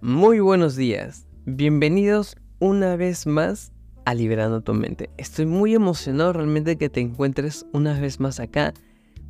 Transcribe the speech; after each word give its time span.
Muy 0.00 0.38
buenos 0.38 0.76
días, 0.76 1.26
bienvenidos 1.44 2.36
una 2.60 2.94
vez 2.94 3.26
más 3.26 3.72
a 4.04 4.14
Liberando 4.14 4.60
tu 4.60 4.72
Mente. 4.72 5.10
Estoy 5.16 5.44
muy 5.44 5.74
emocionado 5.74 6.32
realmente 6.32 6.78
que 6.78 6.88
te 6.88 7.00
encuentres 7.00 7.66
una 7.72 7.98
vez 7.98 8.20
más 8.20 8.38
acá, 8.38 8.74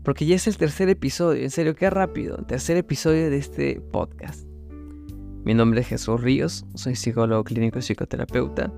porque 0.02 0.26
ya 0.26 0.36
es 0.36 0.46
el 0.46 0.58
tercer 0.58 0.90
episodio, 0.90 1.42
en 1.42 1.48
serio, 1.48 1.74
qué 1.74 1.88
rápido, 1.88 2.36
tercer 2.44 2.76
episodio 2.76 3.30
de 3.30 3.38
este 3.38 3.80
podcast. 3.80 4.46
Mi 5.42 5.54
nombre 5.54 5.80
es 5.80 5.86
Jesús 5.86 6.20
Ríos, 6.20 6.66
soy 6.74 6.96
psicólogo 6.96 7.44
clínico 7.44 7.78
y 7.78 7.82
psicoterapeuta, 7.82 8.70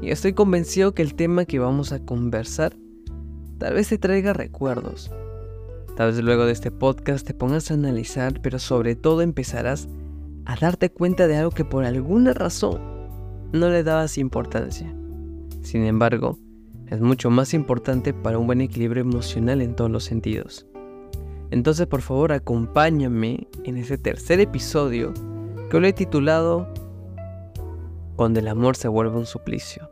y 0.00 0.08
estoy 0.08 0.32
convencido 0.32 0.94
que 0.94 1.02
el 1.02 1.14
tema 1.16 1.44
que 1.44 1.58
vamos 1.58 1.92
a 1.92 2.02
conversar 2.02 2.74
tal 3.58 3.74
vez 3.74 3.90
te 3.90 3.98
traiga 3.98 4.32
recuerdos. 4.32 5.10
Tal 5.98 6.12
vez 6.12 6.24
luego 6.24 6.46
de 6.46 6.52
este 6.52 6.70
podcast 6.70 7.26
te 7.26 7.34
pongas 7.34 7.70
a 7.70 7.74
analizar, 7.74 8.40
pero 8.40 8.58
sobre 8.58 8.96
todo 8.96 9.20
empezarás 9.20 9.86
a 9.86 10.03
a 10.46 10.56
darte 10.56 10.90
cuenta 10.90 11.26
de 11.26 11.36
algo 11.36 11.50
que 11.50 11.64
por 11.64 11.84
alguna 11.84 12.32
razón 12.32 12.80
no 13.52 13.68
le 13.68 13.82
dabas 13.82 14.18
importancia. 14.18 14.94
Sin 15.62 15.84
embargo, 15.84 16.38
es 16.88 17.00
mucho 17.00 17.30
más 17.30 17.54
importante 17.54 18.12
para 18.12 18.38
un 18.38 18.46
buen 18.46 18.60
equilibrio 18.60 19.02
emocional 19.02 19.62
en 19.62 19.74
todos 19.74 19.90
los 19.90 20.04
sentidos. 20.04 20.66
Entonces, 21.50 21.86
por 21.86 22.02
favor, 22.02 22.32
acompáñame 22.32 23.46
en 23.64 23.76
este 23.76 23.96
tercer 23.96 24.40
episodio 24.40 25.14
que 25.70 25.80
lo 25.80 25.86
he 25.86 25.92
titulado 25.92 26.68
Cuando 28.16 28.40
el 28.40 28.48
amor 28.48 28.76
se 28.76 28.88
vuelve 28.88 29.16
un 29.16 29.26
suplicio. 29.26 29.90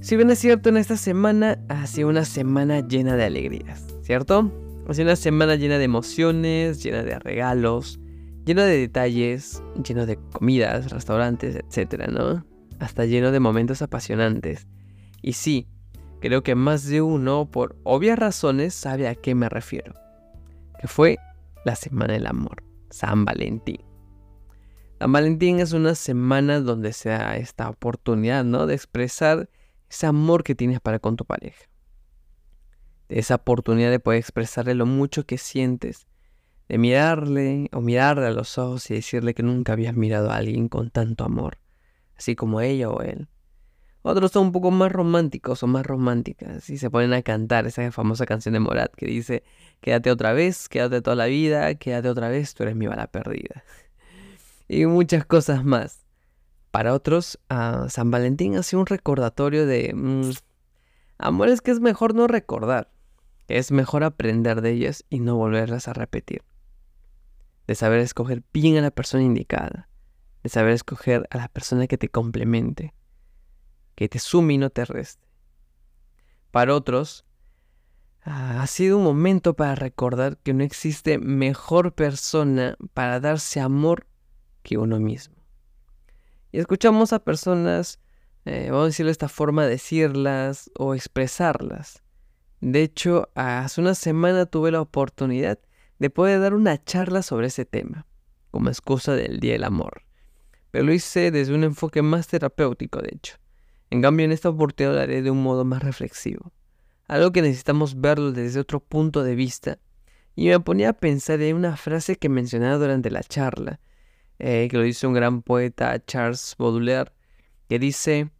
Si 0.00 0.16
bien 0.16 0.30
es 0.30 0.38
cierto, 0.38 0.68
en 0.68 0.76
esta 0.76 0.96
semana 0.96 1.58
ha 1.68 1.86
sido 1.86 2.08
una 2.08 2.24
semana 2.24 2.80
llena 2.80 3.16
de 3.16 3.24
alegrías, 3.24 3.84
¿cierto? 4.02 4.52
Ha 4.88 5.02
una 5.02 5.16
semana 5.16 5.56
llena 5.56 5.78
de 5.78 5.84
emociones, 5.84 6.80
llena 6.80 7.02
de 7.02 7.18
regalos, 7.18 7.98
llena 8.44 8.64
de 8.64 8.78
detalles, 8.78 9.60
lleno 9.84 10.06
de 10.06 10.16
comidas, 10.16 10.92
restaurantes, 10.92 11.56
etcétera, 11.56 12.06
¿no? 12.06 12.46
Hasta 12.78 13.04
lleno 13.04 13.32
de 13.32 13.40
momentos 13.40 13.82
apasionantes. 13.82 14.68
Y 15.22 15.32
sí, 15.32 15.66
creo 16.20 16.44
que 16.44 16.54
más 16.54 16.86
de 16.86 17.02
uno, 17.02 17.50
por 17.50 17.76
obvias 17.82 18.16
razones, 18.16 18.74
sabe 18.74 19.08
a 19.08 19.16
qué 19.16 19.34
me 19.34 19.48
refiero. 19.48 19.92
Que 20.80 20.86
fue 20.86 21.16
la 21.64 21.74
Semana 21.74 22.12
del 22.12 22.28
Amor, 22.28 22.62
San 22.90 23.24
Valentín. 23.24 23.84
San 25.00 25.10
Valentín 25.10 25.58
es 25.58 25.72
una 25.72 25.96
semana 25.96 26.60
donde 26.60 26.92
se 26.92 27.08
da 27.08 27.36
esta 27.36 27.68
oportunidad, 27.68 28.44
¿no? 28.44 28.68
De 28.68 28.74
expresar 28.74 29.50
ese 29.90 30.06
amor 30.06 30.44
que 30.44 30.54
tienes 30.54 30.78
para 30.78 31.00
con 31.00 31.16
tu 31.16 31.24
pareja 31.24 31.66
esa 33.08 33.36
oportunidad 33.36 33.90
de 33.90 34.00
poder 34.00 34.18
expresarle 34.18 34.74
lo 34.74 34.86
mucho 34.86 35.24
que 35.24 35.38
sientes, 35.38 36.06
de 36.68 36.78
mirarle 36.78 37.68
o 37.72 37.80
mirarle 37.80 38.26
a 38.26 38.30
los 38.30 38.58
ojos 38.58 38.90
y 38.90 38.94
decirle 38.94 39.34
que 39.34 39.42
nunca 39.42 39.72
habías 39.72 39.94
mirado 39.94 40.30
a 40.30 40.36
alguien 40.36 40.68
con 40.68 40.90
tanto 40.90 41.24
amor, 41.24 41.58
así 42.16 42.34
como 42.34 42.60
ella 42.60 42.90
o 42.90 43.02
él. 43.02 43.28
Otros 44.02 44.30
son 44.30 44.46
un 44.46 44.52
poco 44.52 44.70
más 44.70 44.92
románticos 44.92 45.64
o 45.64 45.66
más 45.66 45.84
románticas 45.84 46.70
y 46.70 46.78
se 46.78 46.90
ponen 46.90 47.12
a 47.12 47.22
cantar 47.22 47.66
esa 47.66 47.90
famosa 47.90 48.24
canción 48.24 48.52
de 48.52 48.60
Morat 48.60 48.94
que 48.94 49.06
dice, 49.06 49.42
quédate 49.80 50.12
otra 50.12 50.32
vez, 50.32 50.68
quédate 50.68 51.02
toda 51.02 51.16
la 51.16 51.26
vida, 51.26 51.74
quédate 51.74 52.08
otra 52.08 52.28
vez, 52.28 52.54
tú 52.54 52.62
eres 52.62 52.76
mi 52.76 52.86
bala 52.86 53.08
perdida. 53.08 53.64
y 54.68 54.86
muchas 54.86 55.26
cosas 55.26 55.64
más. 55.64 56.04
Para 56.70 56.94
otros, 56.94 57.40
a 57.48 57.88
San 57.88 58.10
Valentín 58.12 58.56
hace 58.56 58.76
un 58.76 58.86
recordatorio 58.86 59.66
de... 59.66 59.92
Mm, 59.92 60.30
amores 61.18 61.60
que 61.60 61.72
es 61.72 61.80
mejor 61.80 62.14
no 62.14 62.28
recordar. 62.28 62.92
Es 63.48 63.70
mejor 63.70 64.02
aprender 64.02 64.60
de 64.60 64.72
ellas 64.72 65.04
y 65.08 65.20
no 65.20 65.36
volverlas 65.36 65.86
a 65.86 65.92
repetir. 65.92 66.42
De 67.66 67.74
saber 67.74 68.00
escoger 68.00 68.42
bien 68.52 68.76
a 68.76 68.80
la 68.80 68.90
persona 68.90 69.22
indicada. 69.22 69.88
De 70.42 70.48
saber 70.48 70.72
escoger 70.72 71.28
a 71.30 71.36
la 71.36 71.48
persona 71.48 71.86
que 71.86 71.98
te 71.98 72.08
complemente. 72.08 72.92
Que 73.94 74.08
te 74.08 74.18
sume 74.18 74.54
y 74.54 74.58
no 74.58 74.70
te 74.70 74.84
reste. 74.84 75.26
Para 76.50 76.74
otros, 76.74 77.24
ah, 78.22 78.62
ha 78.62 78.66
sido 78.66 78.98
un 78.98 79.04
momento 79.04 79.54
para 79.54 79.74
recordar 79.74 80.38
que 80.38 80.52
no 80.52 80.64
existe 80.64 81.18
mejor 81.18 81.94
persona 81.94 82.76
para 82.94 83.20
darse 83.20 83.60
amor 83.60 84.06
que 84.62 84.76
uno 84.76 84.98
mismo. 84.98 85.36
Y 86.50 86.58
escuchamos 86.58 87.12
a 87.12 87.20
personas, 87.20 88.00
eh, 88.44 88.68
vamos 88.70 88.84
a 88.84 88.86
decirlo 88.86 89.08
de 89.08 89.12
esta 89.12 89.28
forma, 89.28 89.66
decirlas 89.66 90.70
o 90.76 90.94
expresarlas 90.94 92.05
de 92.60 92.82
hecho, 92.82 93.28
hace 93.34 93.80
una 93.80 93.94
semana 93.94 94.46
tuve 94.46 94.70
la 94.70 94.80
oportunidad 94.80 95.58
de 95.98 96.10
poder 96.10 96.40
dar 96.40 96.54
una 96.54 96.82
charla 96.82 97.22
sobre 97.22 97.48
ese 97.48 97.64
tema, 97.64 98.06
como 98.50 98.68
excusa 98.68 99.14
del 99.14 99.40
Día 99.40 99.52
del 99.52 99.64
Amor. 99.64 100.02
Pero 100.70 100.84
lo 100.84 100.92
hice 100.92 101.30
desde 101.30 101.54
un 101.54 101.64
enfoque 101.64 102.02
más 102.02 102.28
terapéutico, 102.28 103.00
de 103.00 103.10
hecho. 103.14 103.36
En 103.90 104.02
cambio, 104.02 104.24
en 104.24 104.32
esta 104.32 104.48
oportunidad 104.48 104.94
lo 104.94 105.00
haré 105.00 105.22
de 105.22 105.30
un 105.30 105.42
modo 105.42 105.64
más 105.64 105.82
reflexivo. 105.82 106.52
Algo 107.08 107.30
que 107.30 107.42
necesitamos 107.42 108.00
verlo 108.00 108.32
desde 108.32 108.60
otro 108.60 108.80
punto 108.80 109.22
de 109.22 109.34
vista. 109.34 109.78
Y 110.34 110.48
me 110.48 110.60
ponía 110.60 110.90
a 110.90 110.92
pensar 110.92 111.40
en 111.40 111.56
una 111.56 111.76
frase 111.76 112.16
que 112.16 112.28
mencionaba 112.28 112.76
durante 112.78 113.10
la 113.10 113.22
charla, 113.22 113.80
eh, 114.38 114.68
que 114.70 114.76
lo 114.76 114.82
dice 114.82 115.06
un 115.06 115.14
gran 115.14 115.42
poeta, 115.42 115.98
Charles 116.04 116.54
Baudelaire, 116.58 117.12
que 117.68 117.78
dice, 117.78 118.30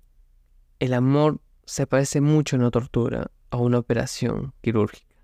el 0.78 0.92
amor 0.94 1.40
se 1.64 1.86
parece 1.86 2.20
mucho 2.20 2.56
a 2.56 2.58
una 2.58 2.70
tortura, 2.70 3.30
a 3.50 3.56
una 3.56 3.78
operación 3.78 4.54
quirúrgica. 4.60 5.14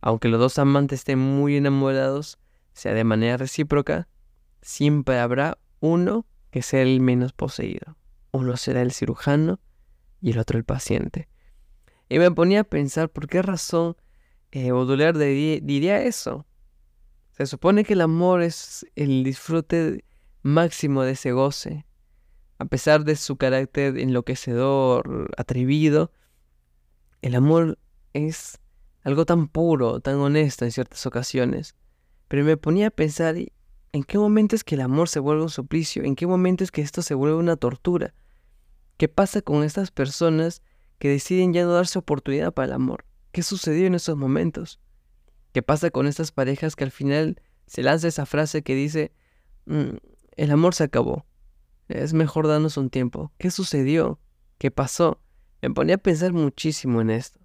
Aunque 0.00 0.28
los 0.28 0.40
dos 0.40 0.58
amantes 0.58 1.00
estén 1.00 1.18
muy 1.18 1.56
enamorados, 1.56 2.38
sea 2.72 2.92
de 2.92 3.04
manera 3.04 3.36
recíproca, 3.36 4.08
siempre 4.60 5.18
habrá 5.18 5.58
uno 5.80 6.26
que 6.50 6.62
sea 6.62 6.82
el 6.82 7.00
menos 7.00 7.32
poseído. 7.32 7.96
Uno 8.32 8.56
será 8.56 8.82
el 8.82 8.92
cirujano 8.92 9.60
y 10.20 10.32
el 10.32 10.38
otro 10.38 10.58
el 10.58 10.64
paciente. 10.64 11.28
Y 12.08 12.18
me 12.18 12.30
ponía 12.30 12.60
a 12.60 12.64
pensar 12.64 13.08
por 13.08 13.28
qué 13.28 13.42
razón 13.42 13.96
eh, 14.54 14.70
Baudelaire 14.70 15.60
diría 15.62 16.02
eso. 16.02 16.46
Se 17.32 17.46
supone 17.46 17.82
que 17.82 17.94
el 17.94 18.00
amor 18.00 18.40
es 18.40 18.86
el 18.94 19.24
disfrute 19.24 20.04
máximo 20.42 21.02
de 21.02 21.12
ese 21.12 21.32
goce. 21.32 21.84
A 22.58 22.64
pesar 22.66 23.04
de 23.04 23.16
su 23.16 23.36
carácter 23.36 23.98
enloquecedor, 23.98 25.28
atrevido, 25.36 26.12
el 27.24 27.34
amor 27.36 27.78
es 28.12 28.60
algo 29.02 29.24
tan 29.24 29.48
puro, 29.48 30.00
tan 30.00 30.16
honesto 30.16 30.66
en 30.66 30.72
ciertas 30.72 31.06
ocasiones. 31.06 31.74
Pero 32.28 32.44
me 32.44 32.58
ponía 32.58 32.88
a 32.88 32.90
pensar 32.90 33.36
en 33.38 34.04
qué 34.04 34.18
momento 34.18 34.54
es 34.54 34.62
que 34.62 34.74
el 34.74 34.82
amor 34.82 35.08
se 35.08 35.20
vuelve 35.20 35.42
un 35.42 35.48
suplicio, 35.48 36.04
en 36.04 36.16
qué 36.16 36.26
momento 36.26 36.64
es 36.64 36.70
que 36.70 36.82
esto 36.82 37.00
se 37.00 37.14
vuelve 37.14 37.36
una 37.36 37.56
tortura. 37.56 38.12
¿Qué 38.98 39.08
pasa 39.08 39.40
con 39.40 39.64
estas 39.64 39.90
personas 39.90 40.60
que 40.98 41.08
deciden 41.08 41.54
ya 41.54 41.64
no 41.64 41.72
darse 41.72 41.98
oportunidad 41.98 42.52
para 42.52 42.66
el 42.66 42.72
amor? 42.74 43.06
¿Qué 43.32 43.42
sucedió 43.42 43.86
en 43.86 43.94
esos 43.94 44.18
momentos? 44.18 44.78
¿Qué 45.52 45.62
pasa 45.62 45.90
con 45.90 46.06
estas 46.06 46.30
parejas 46.30 46.76
que 46.76 46.84
al 46.84 46.90
final 46.90 47.40
se 47.66 47.82
lanza 47.82 48.06
esa 48.06 48.26
frase 48.26 48.62
que 48.62 48.74
dice, 48.74 49.12
mm, 49.64 49.96
el 50.36 50.50
amor 50.50 50.74
se 50.74 50.84
acabó, 50.84 51.24
es 51.88 52.12
mejor 52.12 52.48
darnos 52.48 52.76
un 52.76 52.90
tiempo? 52.90 53.32
¿Qué 53.38 53.50
sucedió? 53.50 54.20
¿Qué 54.58 54.70
pasó? 54.70 55.22
Me 55.68 55.74
ponía 55.74 55.94
a 55.94 55.98
pensar 55.98 56.32
muchísimo 56.32 57.00
en 57.00 57.10
esto. 57.10 57.40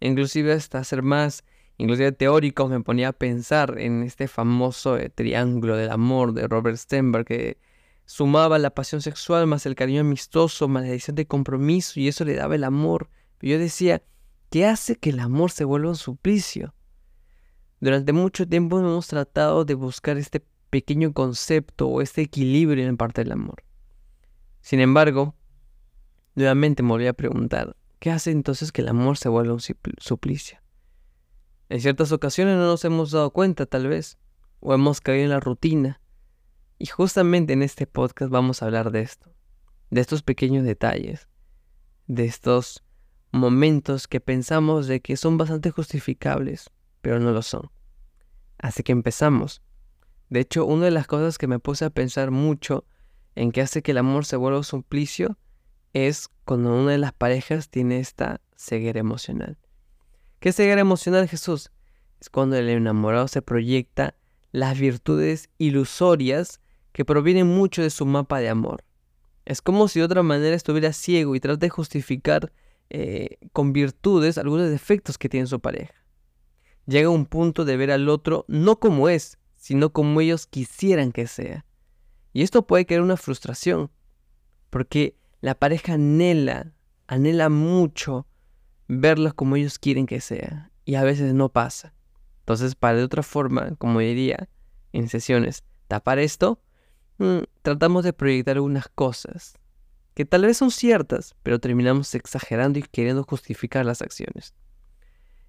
Inclusive 0.00 0.52
hasta 0.52 0.82
ser 0.82 1.02
más, 1.02 1.44
inclusive 1.78 2.10
teórico, 2.12 2.68
me 2.68 2.80
ponía 2.80 3.08
a 3.08 3.12
pensar 3.12 3.78
en 3.78 4.02
este 4.02 4.26
famoso 4.26 4.98
eh, 4.98 5.10
triángulo 5.10 5.76
del 5.76 5.90
amor 5.90 6.32
de 6.32 6.48
Robert 6.48 6.76
Stenberg 6.76 7.24
que 7.24 7.58
sumaba 8.04 8.58
la 8.58 8.70
pasión 8.70 9.00
sexual 9.00 9.46
más 9.46 9.64
el 9.64 9.76
cariño 9.76 10.00
amistoso 10.00 10.66
más 10.66 10.82
la 10.82 10.90
decisión 10.90 11.14
de 11.14 11.26
compromiso 11.26 12.00
y 12.00 12.08
eso 12.08 12.24
le 12.24 12.34
daba 12.34 12.56
el 12.56 12.64
amor. 12.64 13.10
Pero 13.38 13.52
yo 13.52 13.58
decía, 13.60 14.02
¿qué 14.50 14.66
hace 14.66 14.96
que 14.96 15.10
el 15.10 15.20
amor 15.20 15.52
se 15.52 15.64
vuelva 15.64 15.90
un 15.90 15.96
suplicio? 15.96 16.74
Durante 17.80 18.12
mucho 18.12 18.46
tiempo 18.46 18.78
hemos 18.80 19.06
tratado 19.06 19.64
de 19.64 19.74
buscar 19.74 20.18
este 20.18 20.44
pequeño 20.70 21.12
concepto 21.12 21.86
o 21.86 22.00
este 22.00 22.22
equilibrio 22.22 22.86
en 22.86 22.96
parte 22.96 23.22
del 23.22 23.32
amor. 23.32 23.62
Sin 24.60 24.80
embargo, 24.80 25.36
Nuevamente 26.34 26.82
me 26.82 26.88
volví 26.90 27.06
a 27.06 27.12
preguntar, 27.12 27.76
¿qué 27.98 28.10
hace 28.10 28.30
entonces 28.30 28.72
que 28.72 28.80
el 28.80 28.88
amor 28.88 29.18
se 29.18 29.28
vuelva 29.28 29.52
un 29.52 29.60
suplicio? 29.60 30.58
En 31.68 31.80
ciertas 31.80 32.10
ocasiones 32.12 32.56
no 32.56 32.66
nos 32.66 32.84
hemos 32.84 33.10
dado 33.10 33.30
cuenta 33.30 33.66
tal 33.66 33.88
vez, 33.88 34.18
o 34.60 34.72
hemos 34.72 35.00
caído 35.00 35.24
en 35.24 35.30
la 35.30 35.40
rutina. 35.40 36.00
Y 36.78 36.86
justamente 36.86 37.52
en 37.52 37.62
este 37.62 37.86
podcast 37.86 38.30
vamos 38.30 38.62
a 38.62 38.66
hablar 38.66 38.92
de 38.92 39.00
esto, 39.00 39.34
de 39.90 40.00
estos 40.00 40.22
pequeños 40.22 40.64
detalles, 40.64 41.28
de 42.06 42.24
estos 42.24 42.82
momentos 43.30 44.08
que 44.08 44.20
pensamos 44.20 44.86
de 44.86 45.00
que 45.00 45.16
son 45.16 45.36
bastante 45.36 45.70
justificables, 45.70 46.70
pero 47.02 47.20
no 47.20 47.32
lo 47.32 47.42
son. 47.42 47.70
Así 48.58 48.82
que 48.82 48.92
empezamos. 48.92 49.62
De 50.30 50.40
hecho, 50.40 50.64
una 50.64 50.86
de 50.86 50.90
las 50.92 51.06
cosas 51.06 51.36
que 51.36 51.46
me 51.46 51.58
puse 51.58 51.84
a 51.84 51.90
pensar 51.90 52.30
mucho 52.30 52.86
en 53.34 53.52
que 53.52 53.60
hace 53.60 53.82
que 53.82 53.90
el 53.90 53.98
amor 53.98 54.24
se 54.24 54.36
vuelva 54.36 54.58
un 54.58 54.64
suplicio 54.64 55.38
es 55.92 56.28
cuando 56.44 56.74
una 56.74 56.92
de 56.92 56.98
las 56.98 57.12
parejas 57.12 57.68
tiene 57.68 57.98
esta 57.98 58.40
ceguera 58.56 59.00
emocional. 59.00 59.58
¿Qué 60.40 60.52
ceguera 60.52 60.80
emocional, 60.80 61.28
Jesús? 61.28 61.70
Es 62.20 62.30
cuando 62.30 62.56
el 62.56 62.68
enamorado 62.68 63.28
se 63.28 63.42
proyecta 63.42 64.16
las 64.50 64.78
virtudes 64.78 65.50
ilusorias 65.58 66.60
que 66.92 67.04
provienen 67.04 67.46
mucho 67.46 67.82
de 67.82 67.90
su 67.90 68.06
mapa 68.06 68.40
de 68.40 68.48
amor. 68.48 68.84
Es 69.44 69.60
como 69.62 69.88
si 69.88 69.98
de 69.98 70.04
otra 70.04 70.22
manera 70.22 70.54
estuviera 70.54 70.92
ciego 70.92 71.34
y 71.34 71.40
trata 71.40 71.66
de 71.66 71.70
justificar 71.70 72.52
eh, 72.90 73.38
con 73.52 73.72
virtudes 73.72 74.38
algunos 74.38 74.68
defectos 74.68 75.18
que 75.18 75.28
tiene 75.28 75.46
su 75.46 75.60
pareja. 75.60 75.94
Llega 76.86 77.08
un 77.08 77.26
punto 77.26 77.64
de 77.64 77.76
ver 77.76 77.90
al 77.90 78.08
otro 78.08 78.44
no 78.48 78.78
como 78.78 79.08
es, 79.08 79.38
sino 79.56 79.92
como 79.92 80.20
ellos 80.20 80.46
quisieran 80.46 81.12
que 81.12 81.26
sea. 81.26 81.64
Y 82.32 82.42
esto 82.42 82.66
puede 82.66 82.86
crear 82.86 83.02
una 83.02 83.16
frustración, 83.16 83.90
porque 84.70 85.16
la 85.42 85.54
pareja 85.54 85.94
anhela, 85.94 86.72
anhela 87.08 87.50
mucho 87.50 88.26
verlos 88.88 89.34
como 89.34 89.56
ellos 89.56 89.78
quieren 89.78 90.06
que 90.06 90.20
sea, 90.20 90.70
y 90.84 90.94
a 90.94 91.02
veces 91.02 91.34
no 91.34 91.50
pasa. 91.50 91.92
Entonces, 92.40 92.74
para 92.74 92.96
de 92.96 93.04
otra 93.04 93.22
forma, 93.22 93.74
como 93.76 94.00
diría 94.00 94.48
en 94.92 95.08
sesiones, 95.08 95.64
tapar 95.88 96.18
esto, 96.18 96.60
mm, 97.18 97.40
tratamos 97.62 98.04
de 98.04 98.12
proyectar 98.12 98.56
algunas 98.56 98.88
cosas 98.88 99.58
que 100.14 100.24
tal 100.24 100.42
vez 100.42 100.58
son 100.58 100.70
ciertas, 100.70 101.34
pero 101.42 101.58
terminamos 101.58 102.14
exagerando 102.14 102.78
y 102.78 102.82
queriendo 102.82 103.24
justificar 103.24 103.84
las 103.84 104.00
acciones. 104.00 104.54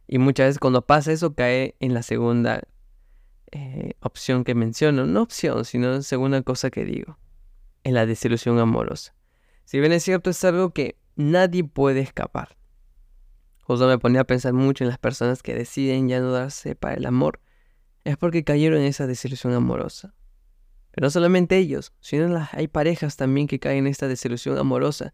Y 0.07 0.18
muchas 0.18 0.48
veces 0.48 0.60
cuando 0.60 0.86
pasa 0.86 1.12
eso 1.12 1.34
cae 1.34 1.75
en 1.80 1.94
la 1.94 2.01
segunda 2.01 2.63
eh, 3.51 3.94
opción 4.00 4.44
que 4.44 4.56
menciono, 4.56 5.06
no 5.06 5.22
opción, 5.22 5.66
sino 5.66 6.01
segunda 6.01 6.42
cosa 6.42 6.72
que 6.72 6.86
digo, 6.86 7.19
en 7.84 7.94
la 7.94 8.06
desilusión 8.06 8.57
amorosa. 8.57 9.13
Si 9.65 9.80
bien 9.80 9.92
es 9.92 10.04
cierto, 10.04 10.30
es 10.30 10.44
algo 10.44 10.71
que 10.71 10.98
nadie 11.15 11.63
puede 11.63 12.01
escapar. 12.01 12.57
Justo 13.63 13.88
me 13.88 13.98
ponía 13.98 14.21
a 14.21 14.25
pensar 14.25 14.54
mucho 14.54 14.83
en 14.83 14.89
las 14.89 14.98
personas 14.98 15.42
que 15.42 15.56
deciden 15.56 16.10
ya 16.10 16.19
no 16.19 16.31
darse 16.31 16.75
para 16.75 16.95
el 16.95 17.06
amor, 17.06 17.39
es 18.04 18.18
porque 18.18 18.44
cayeron 18.44 18.80
en 18.80 18.88
esa 18.88 19.07
desilusión 19.07 19.54
amorosa. 19.54 20.13
Pero 20.92 21.06
no 21.06 21.12
solamente 21.12 21.57
ellos, 21.57 21.94
sino 22.01 22.48
hay 22.51 22.68
parejas 22.68 23.15
también 23.15 23.48
que 23.48 23.60
caen 23.60 23.80
en 23.80 23.88
esta 23.88 24.07
desilusión 24.07 24.57
amorosa, 24.57 25.13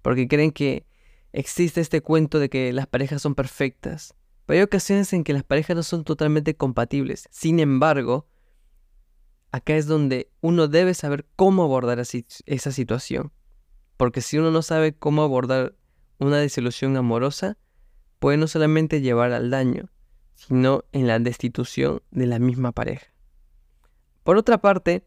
porque 0.00 0.26
creen 0.26 0.50
que 0.50 0.86
existe 1.32 1.80
este 1.80 2.00
cuento 2.00 2.38
de 2.38 2.48
que 2.48 2.72
las 2.72 2.86
parejas 2.86 3.22
son 3.22 3.34
perfectas. 3.34 4.14
Pero 4.46 4.58
hay 4.58 4.62
ocasiones 4.62 5.12
en 5.12 5.22
que 5.22 5.34
las 5.34 5.44
parejas 5.44 5.76
no 5.76 5.82
son 5.82 6.04
totalmente 6.04 6.56
compatibles. 6.56 7.28
Sin 7.30 7.60
embargo, 7.60 8.26
acá 9.52 9.76
es 9.76 9.86
donde 9.86 10.32
uno 10.40 10.66
debe 10.66 10.94
saber 10.94 11.26
cómo 11.36 11.62
abordar 11.62 12.00
esa 12.00 12.72
situación. 12.72 13.32
Porque 13.96 14.20
si 14.20 14.38
uno 14.38 14.50
no 14.50 14.62
sabe 14.62 14.94
cómo 14.94 15.22
abordar 15.22 15.74
una 16.18 16.38
desilusión 16.38 16.96
amorosa, 16.96 17.56
puede 18.18 18.36
no 18.36 18.46
solamente 18.46 19.00
llevar 19.00 19.32
al 19.32 19.50
daño, 19.50 19.90
sino 20.34 20.84
en 20.92 21.06
la 21.06 21.18
destitución 21.18 22.02
de 22.10 22.26
la 22.26 22.38
misma 22.38 22.72
pareja. 22.72 23.06
Por 24.22 24.36
otra 24.36 24.58
parte, 24.58 25.04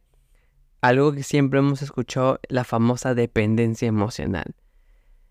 algo 0.82 1.14
que 1.14 1.24
siempre 1.24 1.60
hemos 1.60 1.82
escuchado, 1.82 2.40
la 2.48 2.64
famosa 2.64 3.16
dependencia 3.16 3.88
emocional. 3.88 4.56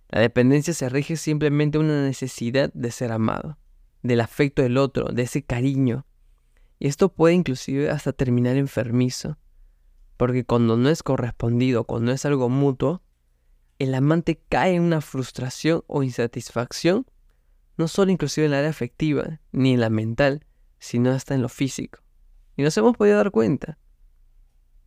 La 0.08 0.20
dependencia 0.20 0.74
se 0.74 0.88
rige 0.88 1.16
simplemente 1.16 1.78
una 1.78 2.02
necesidad 2.02 2.72
de 2.72 2.90
ser 2.90 3.12
amado, 3.12 3.58
del 4.02 4.20
afecto 4.20 4.62
del 4.62 4.78
otro, 4.78 5.12
de 5.12 5.22
ese 5.22 5.44
cariño. 5.44 6.06
Y 6.78 6.88
esto 6.88 7.08
puede 7.08 7.34
inclusive 7.34 7.90
hasta 7.90 8.12
terminar 8.12 8.56
enfermizo, 8.56 9.38
porque 10.16 10.44
cuando 10.44 10.76
no 10.76 10.88
es 10.88 11.02
correspondido, 11.02 11.84
cuando 11.84 12.06
no 12.06 12.12
es 12.12 12.24
algo 12.24 12.48
mutuo, 12.48 13.02
el 13.84 13.94
amante 13.94 14.42
cae 14.48 14.74
en 14.74 14.82
una 14.82 15.00
frustración 15.00 15.84
o 15.86 16.02
insatisfacción, 16.02 17.06
no 17.76 17.88
solo 17.88 18.10
inclusive 18.10 18.46
en 18.46 18.52
el 18.52 18.58
área 18.58 18.70
afectiva, 18.70 19.40
ni 19.52 19.74
en 19.74 19.80
la 19.80 19.90
mental, 19.90 20.44
sino 20.78 21.10
hasta 21.10 21.34
en 21.34 21.42
lo 21.42 21.48
físico. 21.48 22.00
Y 22.56 22.62
nos 22.62 22.76
hemos 22.76 22.96
podido 22.96 23.16
dar 23.16 23.30
cuenta. 23.30 23.78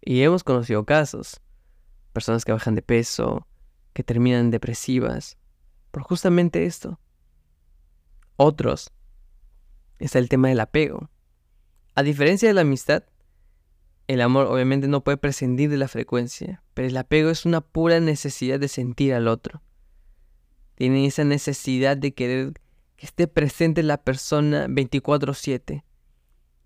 Y 0.01 0.21
hemos 0.21 0.43
conocido 0.43 0.85
casos. 0.85 1.41
Personas 2.13 2.45
que 2.45 2.51
bajan 2.51 2.75
de 2.75 2.81
peso, 2.81 3.47
que 3.93 4.03
terminan 4.03 4.51
depresivas, 4.51 5.37
por 5.91 6.03
justamente 6.03 6.65
esto. 6.65 6.99
Otros. 8.35 8.91
Está 9.99 10.19
el 10.19 10.29
tema 10.29 10.49
del 10.49 10.59
apego. 10.59 11.09
A 11.95 12.03
diferencia 12.03 12.47
de 12.47 12.53
la 12.53 12.61
amistad, 12.61 13.03
el 14.07 14.21
amor 14.21 14.47
obviamente 14.47 14.87
no 14.87 15.03
puede 15.03 15.17
prescindir 15.17 15.69
de 15.69 15.77
la 15.77 15.87
frecuencia, 15.87 16.63
pero 16.73 16.87
el 16.87 16.97
apego 16.97 17.29
es 17.29 17.45
una 17.45 17.61
pura 17.61 17.99
necesidad 17.99 18.59
de 18.59 18.69
sentir 18.69 19.13
al 19.13 19.27
otro. 19.27 19.61
Tienen 20.75 21.03
esa 21.05 21.23
necesidad 21.23 21.97
de 21.97 22.13
querer 22.13 22.53
que 22.95 23.05
esté 23.05 23.27
presente 23.27 23.83
la 23.83 23.97
persona 23.97 24.67
24/7. 24.67 25.83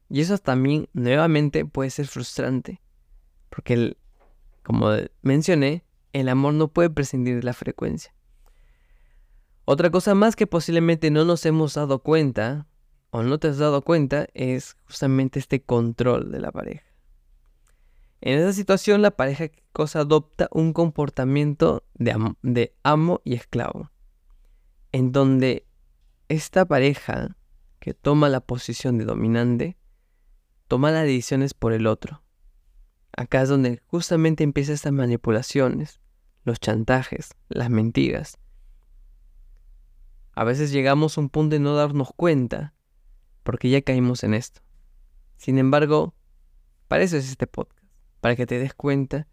Y 0.10 0.22
eso 0.22 0.38
también 0.38 0.88
nuevamente 0.94 1.66
puede 1.66 1.90
ser 1.90 2.08
frustrante, 2.08 2.82
porque 3.50 3.98
como 4.62 4.90
mencioné, 5.22 5.84
el 6.14 6.30
amor 6.30 6.54
no 6.54 6.68
puede 6.68 6.90
prescindir 6.90 7.38
de 7.38 7.44
la 7.44 7.54
frecuencia. 7.54 8.14
Otra 9.66 9.90
cosa 9.90 10.14
más 10.14 10.36
que 10.36 10.48
posiblemente 10.48 11.10
no 11.12 11.26
nos 11.26 11.46
hemos 11.46 11.74
dado 11.74 12.00
cuenta, 12.00 12.68
o 13.10 13.24
no 13.24 13.40
te 13.40 13.48
has 13.48 13.58
dado 13.58 13.82
cuenta, 13.82 14.28
es 14.34 14.76
justamente 14.86 15.40
este 15.40 15.62
control 15.62 16.32
de 16.32 16.40
la 16.40 16.52
pareja. 16.52 16.91
En 18.22 18.38
esa 18.38 18.54
situación 18.54 19.02
la 19.02 19.12
pareja 19.12 19.50
cosa 19.74 20.02
adopta 20.02 20.48
un 20.52 20.74
comportamiento 20.74 21.84
de, 21.96 22.36
de 22.44 22.76
amo 22.84 23.20
y 23.24 23.34
esclavo, 23.34 23.90
en 24.92 25.12
donde 25.12 25.66
esta 26.30 26.66
pareja 26.66 27.36
que 27.80 27.96
toma 27.96 28.30
la 28.30 28.40
posición 28.40 29.00
de 29.00 29.06
dominante 29.06 29.76
toma 30.68 30.92
las 30.92 31.06
decisiones 31.06 31.56
por 31.56 31.74
el 31.74 31.88
otro. 31.88 32.24
Acá 33.18 33.42
es 33.42 33.50
donde 33.50 33.82
justamente 33.88 34.44
empiezan 34.44 34.76
estas 34.76 34.94
manipulaciones, 34.94 36.00
los 36.44 36.60
chantajes, 36.60 37.32
las 37.50 37.72
mentiras. 37.72 38.38
A 40.34 40.44
veces 40.44 40.72
llegamos 40.72 41.18
a 41.18 41.22
un 41.22 41.30
punto 41.30 41.56
de 41.56 41.60
no 41.60 41.76
darnos 41.76 42.12
cuenta, 42.16 42.76
porque 43.42 43.70
ya 43.70 43.82
caímos 43.82 44.24
en 44.24 44.36
esto. 44.36 44.62
Sin 45.38 45.58
embargo, 45.58 46.14
para 46.88 47.04
eso 47.04 47.18
es 47.18 47.28
este 47.28 47.48
podcast 47.48 47.81
para 48.22 48.36
que 48.36 48.46
te 48.46 48.60
des 48.60 48.74
cuenta 48.74 49.28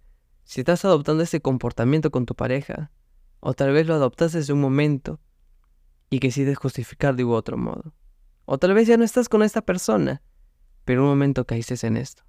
si 0.45 0.61
estás 0.61 0.85
adoptando 0.85 1.23
ese 1.23 1.41
comportamiento 1.41 2.11
con 2.11 2.27
tu 2.27 2.35
pareja, 2.35 2.91
o 3.41 3.53
tal 3.55 3.73
vez 3.73 3.87
lo 3.87 3.95
adoptas 3.95 4.33
desde 4.33 4.55
un 4.55 4.61
momento 4.61 5.21
y 6.11 6.21
quisiste 6.21 6.55
justificar 6.55 7.15
de 7.15 7.25
otro 7.25 7.59
modo. 7.59 7.95
O 8.47 8.59
tal 8.59 8.73
vez 8.73 8.89
ya 8.89 8.97
no 8.97 9.05
estás 9.05 9.29
con 9.29 9.43
esta 9.43 9.61
persona, 9.61 10.23
pero 10.87 11.03
un 11.03 11.11
momento 11.11 11.45
caíste 11.45 11.87
en 11.87 11.99
esto. 11.99 12.25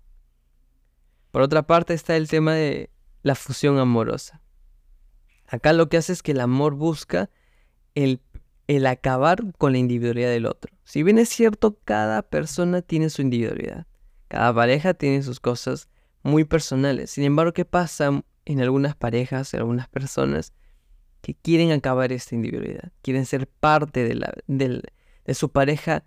Por 1.31 1.41
otra 1.41 1.65
parte 1.65 1.93
está 1.93 2.17
el 2.17 2.27
tema 2.27 2.53
de 2.53 2.91
la 3.23 3.35
fusión 3.35 3.79
amorosa. 3.79 4.41
Acá 5.47 5.71
lo 5.71 5.87
que 5.87 5.97
hace 5.97 6.11
es 6.11 6.21
que 6.21 6.33
el 6.33 6.41
amor 6.41 6.75
busca 6.75 7.29
el, 7.95 8.21
el 8.67 8.85
acabar 8.85 9.53
con 9.57 9.71
la 9.71 9.77
individualidad 9.77 10.29
del 10.29 10.45
otro. 10.45 10.75
Si 10.83 11.03
bien 11.03 11.19
es 11.19 11.29
cierto, 11.29 11.79
cada 11.85 12.21
persona 12.21 12.81
tiene 12.81 13.09
su 13.09 13.21
individualidad. 13.21 13.87
Cada 14.27 14.53
pareja 14.53 14.93
tiene 14.93 15.23
sus 15.23 15.39
cosas 15.39 15.87
muy 16.23 16.43
personales. 16.43 17.11
Sin 17.11 17.23
embargo, 17.23 17.53
¿qué 17.53 17.65
pasa 17.65 18.23
en 18.45 18.61
algunas 18.61 18.95
parejas, 18.95 19.53
en 19.53 19.61
algunas 19.61 19.87
personas 19.87 20.53
que 21.21 21.35
quieren 21.35 21.71
acabar 21.71 22.11
esta 22.11 22.35
individualidad? 22.35 22.91
Quieren 23.01 23.25
ser 23.25 23.47
parte 23.47 24.03
de, 24.03 24.15
la, 24.15 24.33
de 24.47 25.33
su 25.33 25.51
pareja 25.51 26.03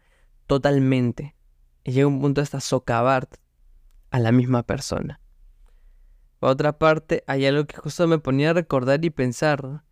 totalmente. 0.46 1.34
Y 1.84 1.92
llega 1.92 2.06
un 2.06 2.20
punto 2.20 2.40
hasta 2.40 2.60
socavar 2.60 3.28
a 4.10 4.18
la 4.18 4.32
misma 4.32 4.62
persona. 4.62 5.20
Por 6.38 6.50
otra 6.50 6.78
parte, 6.78 7.24
hay 7.26 7.46
algo 7.46 7.66
que 7.66 7.76
justo 7.76 8.06
me 8.08 8.18
ponía 8.18 8.50
a 8.50 8.54
recordar 8.54 9.04
y 9.04 9.10
pensar, 9.10 9.84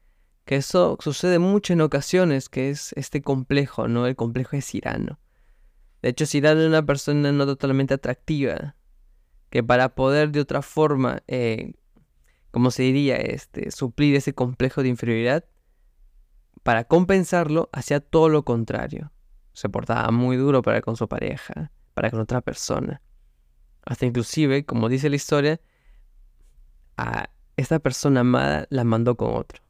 que 0.44 0.56
eso 0.56 0.98
sucede 1.00 1.38
mucho 1.38 1.72
en 1.72 1.80
ocasiones, 1.80 2.48
que 2.48 2.70
es 2.70 2.92
este 2.96 3.22
complejo, 3.22 3.86
¿no? 3.86 4.06
El 4.06 4.16
complejo 4.16 4.56
de 4.56 4.62
Cirano. 4.62 5.20
De 6.02 6.08
hecho, 6.08 6.26
Cirano 6.26 6.60
es 6.60 6.66
una 6.66 6.84
persona 6.84 7.30
no 7.30 7.46
totalmente 7.46 7.94
atractiva, 7.94 8.74
que 9.50 9.62
para 9.62 9.94
poder 9.94 10.30
de 10.30 10.40
otra 10.40 10.62
forma, 10.62 11.22
eh, 11.26 11.74
como 12.50 12.70
se 12.70 12.84
diría, 12.84 13.16
este, 13.16 13.70
suplir 13.70 14.14
ese 14.14 14.32
complejo 14.32 14.82
de 14.82 14.88
inferioridad, 14.88 15.44
para 16.62 16.84
compensarlo, 16.84 17.68
hacía 17.72 18.00
todo 18.00 18.28
lo 18.28 18.44
contrario. 18.44 19.12
Se 19.52 19.68
portaba 19.68 20.10
muy 20.10 20.36
duro 20.36 20.62
para 20.62 20.80
con 20.80 20.96
su 20.96 21.08
pareja, 21.08 21.72
para 21.94 22.10
con 22.10 22.20
otra 22.20 22.40
persona. 22.40 23.02
Hasta 23.84 24.06
inclusive, 24.06 24.64
como 24.64 24.88
dice 24.88 25.10
la 25.10 25.16
historia, 25.16 25.60
a 26.96 27.30
esta 27.56 27.78
persona 27.78 28.20
amada 28.20 28.66
la 28.70 28.84
mandó 28.84 29.16
con 29.16 29.34
otro. 29.34 29.62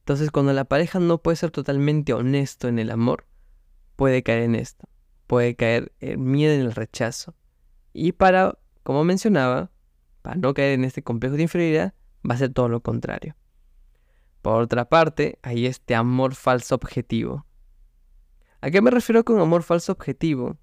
Entonces, 0.00 0.30
cuando 0.30 0.52
la 0.52 0.64
pareja 0.64 1.00
no 1.00 1.22
puede 1.22 1.36
ser 1.36 1.50
totalmente 1.50 2.12
honesto 2.12 2.68
en 2.68 2.78
el 2.78 2.90
amor, 2.90 3.26
puede 3.96 4.22
caer 4.22 4.42
en 4.42 4.54
esto. 4.54 4.86
Puede 5.26 5.56
caer 5.56 5.92
en 6.00 6.22
miedo 6.22 6.52
en 6.52 6.60
el 6.60 6.74
rechazo. 6.74 7.34
Y 7.94 8.12
para 8.12 8.58
como 8.84 9.02
mencionaba, 9.02 9.72
para 10.22 10.36
no 10.36 10.54
caer 10.54 10.74
en 10.74 10.84
este 10.84 11.02
complejo 11.02 11.34
de 11.34 11.42
inferioridad, 11.42 11.94
va 12.28 12.36
a 12.36 12.38
ser 12.38 12.52
todo 12.52 12.68
lo 12.68 12.80
contrario. 12.80 13.34
Por 14.40 14.62
otra 14.62 14.88
parte, 14.88 15.40
hay 15.42 15.66
este 15.66 15.96
amor 15.96 16.36
falso 16.36 16.76
objetivo. 16.76 17.44
¿A 18.60 18.70
qué 18.70 18.80
me 18.80 18.92
refiero 18.92 19.24
con 19.24 19.40
amor 19.40 19.64
falso 19.64 19.90
objetivo? 19.90 20.56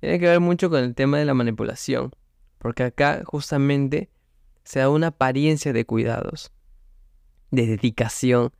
tiene 0.00 0.18
que 0.18 0.26
ver 0.26 0.40
mucho 0.40 0.70
con 0.70 0.80
el 0.82 0.94
tema 0.94 1.18
de 1.18 1.24
la 1.24 1.34
manipulación, 1.34 2.12
porque 2.58 2.84
acá 2.84 3.22
justamente 3.24 4.10
se 4.64 4.80
da 4.80 4.90
una 4.90 5.08
apariencia 5.08 5.72
de 5.72 5.84
cuidados, 5.84 6.52
de 7.50 7.66
dedicación. 7.66 8.52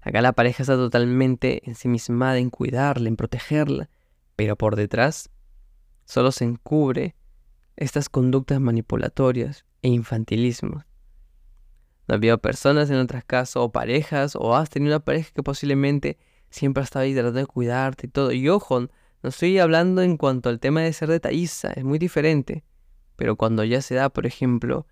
Acá 0.00 0.22
la 0.22 0.32
pareja 0.32 0.62
está 0.62 0.76
totalmente 0.76 1.68
ensimismada 1.68 2.38
en 2.38 2.50
cuidarla, 2.50 3.08
en 3.08 3.16
protegerla, 3.16 3.90
pero 4.36 4.56
por 4.56 4.76
detrás 4.76 5.30
solo 6.04 6.32
se 6.32 6.44
encubre 6.44 7.14
estas 7.76 8.08
conductas 8.08 8.60
manipulatorias 8.60 9.64
e 9.82 9.88
infantilismo. 9.88 10.84
No 12.08 12.14
ha 12.14 12.16
habido 12.16 12.38
personas 12.38 12.88
en 12.90 12.96
otras 12.96 13.24
casas 13.24 13.56
o 13.56 13.72
parejas 13.72 14.36
o 14.36 14.54
has 14.54 14.70
tenido 14.70 14.94
una 14.94 15.04
pareja 15.04 15.30
que 15.34 15.42
posiblemente 15.42 16.18
siempre 16.50 16.82
ha 16.82 16.84
estado 16.84 17.04
ahí 17.04 17.14
tratando 17.14 17.40
de 17.40 17.46
cuidarte 17.46 18.06
y 18.06 18.10
todo. 18.10 18.32
Y 18.32 18.48
ojo, 18.48 18.80
no 18.80 19.28
estoy 19.28 19.58
hablando 19.58 20.02
en 20.02 20.16
cuanto 20.16 20.48
al 20.48 20.60
tema 20.60 20.82
de 20.82 20.92
ser 20.92 21.08
detalliza, 21.08 21.72
es 21.72 21.84
muy 21.84 21.98
diferente. 21.98 22.64
Pero 23.16 23.36
cuando 23.36 23.64
ya 23.64 23.82
se 23.82 23.94
da, 23.94 24.08
por 24.08 24.26
ejemplo, 24.26 24.86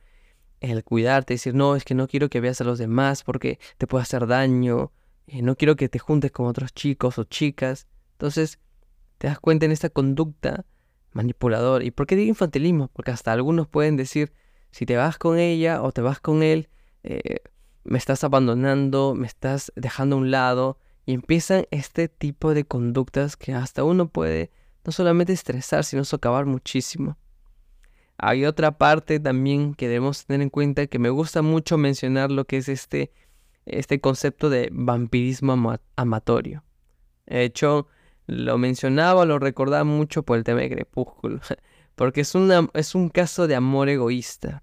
el 0.60 0.82
cuidarte, 0.82 1.34
decir, 1.34 1.54
no, 1.54 1.76
es 1.76 1.84
que 1.84 1.94
no 1.94 2.08
quiero 2.08 2.28
que 2.28 2.40
veas 2.40 2.60
a 2.60 2.64
los 2.64 2.78
demás 2.78 3.22
porque 3.22 3.58
te 3.78 3.86
puede 3.86 4.02
hacer 4.02 4.26
daño, 4.26 4.92
eh, 5.26 5.42
no 5.42 5.56
quiero 5.56 5.76
que 5.76 5.88
te 5.88 5.98
juntes 5.98 6.32
con 6.32 6.46
otros 6.46 6.72
chicos 6.74 7.18
o 7.18 7.24
chicas. 7.24 7.86
Entonces, 8.12 8.58
te 9.18 9.26
das 9.28 9.38
cuenta 9.38 9.66
en 9.66 9.72
esta 9.72 9.90
conducta 9.90 10.64
manipuladora. 11.14 11.84
¿Y 11.84 11.90
por 11.90 12.06
qué 12.06 12.16
digo 12.16 12.28
infantilismo? 12.28 12.90
Porque 12.92 13.10
hasta 13.10 13.32
algunos 13.32 13.66
pueden 13.66 13.96
decir, 13.96 14.32
si 14.70 14.84
te 14.84 14.96
vas 14.96 15.16
con 15.16 15.38
ella 15.38 15.82
o 15.82 15.92
te 15.92 16.02
vas 16.02 16.20
con 16.20 16.42
él, 16.42 16.68
eh, 17.02 17.38
me 17.84 17.96
estás 17.96 18.24
abandonando, 18.24 19.14
me 19.14 19.26
estás 19.26 19.72
dejando 19.76 20.16
a 20.16 20.18
un 20.18 20.30
lado, 20.30 20.78
y 21.06 21.12
empiezan 21.12 21.66
este 21.70 22.08
tipo 22.08 22.54
de 22.54 22.64
conductas 22.64 23.36
que 23.36 23.52
hasta 23.52 23.84
uno 23.84 24.08
puede 24.08 24.50
no 24.84 24.92
solamente 24.92 25.32
estresar, 25.32 25.84
sino 25.84 26.04
socavar 26.04 26.46
muchísimo. 26.46 27.16
Hay 28.16 28.44
otra 28.44 28.78
parte 28.78 29.20
también 29.20 29.74
que 29.74 29.88
debemos 29.88 30.24
tener 30.24 30.42
en 30.42 30.50
cuenta 30.50 30.86
que 30.86 30.98
me 30.98 31.10
gusta 31.10 31.42
mucho 31.42 31.78
mencionar 31.78 32.30
lo 32.30 32.44
que 32.46 32.58
es 32.58 32.68
este, 32.68 33.12
este 33.66 34.00
concepto 34.00 34.50
de 34.50 34.68
vampirismo 34.72 35.76
amatorio. 35.96 36.64
De 37.26 37.44
hecho, 37.44 37.88
lo 38.26 38.58
mencionaba, 38.58 39.24
lo 39.24 39.38
recordaba 39.38 39.84
mucho 39.84 40.22
por 40.22 40.38
el 40.38 40.44
tema 40.44 40.60
de 40.60 40.70
Crepúsculo, 40.70 41.40
porque 41.94 42.22
es, 42.22 42.34
es 42.74 42.94
un 42.94 43.08
caso 43.08 43.46
de 43.46 43.54
amor 43.54 43.88
egoísta, 43.88 44.62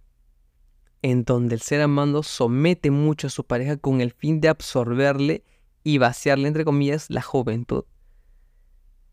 en 1.02 1.24
donde 1.24 1.56
el 1.56 1.62
ser 1.62 1.82
amado 1.82 2.24
somete 2.24 2.92
mucho 2.92 3.28
a 3.28 3.32
su 3.32 3.46
pareja 3.46 3.78
con 3.78 4.02
el 4.02 4.12
fin 4.12 4.42
de 4.42 4.50
absorberle 4.50 5.44
y 5.84 5.98
vaciarle, 5.98 6.48
entre 6.48 6.66
comillas, 6.66 7.10
la 7.10 7.22
juventud. 7.22 7.86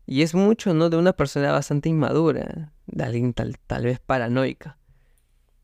Y 0.05 0.23
es 0.23 0.33
mucho, 0.33 0.73
¿no? 0.73 0.89
De 0.89 0.97
una 0.97 1.13
persona 1.13 1.51
bastante 1.51 1.89
inmadura, 1.89 2.73
de 2.87 3.03
alguien 3.03 3.33
tal, 3.33 3.57
tal 3.67 3.83
vez 3.83 3.99
paranoica. 3.99 4.77